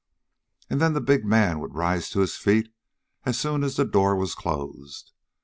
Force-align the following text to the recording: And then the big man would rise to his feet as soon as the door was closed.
And 0.67 0.81
then 0.81 0.93
the 0.93 0.99
big 0.99 1.25
man 1.25 1.59
would 1.59 1.75
rise 1.75 2.09
to 2.09 2.21
his 2.21 2.35
feet 2.35 2.73
as 3.23 3.37
soon 3.39 3.63
as 3.63 3.75
the 3.75 3.85
door 3.85 4.15
was 4.15 4.33
closed. 4.33 5.11